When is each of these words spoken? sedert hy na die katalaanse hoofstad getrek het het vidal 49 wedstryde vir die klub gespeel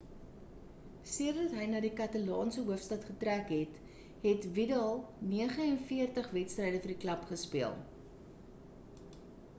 sedert 1.15 1.51
hy 1.57 1.65
na 1.73 1.81
die 1.85 1.91
katalaanse 1.99 2.63
hoofstad 2.69 3.05
getrek 3.11 3.53
het 3.55 3.77
het 4.31 4.49
vidal 4.57 4.97
49 5.35 6.33
wedstryde 6.41 6.83
vir 6.87 6.95
die 6.95 6.99
klub 7.07 7.29
gespeel 7.35 7.81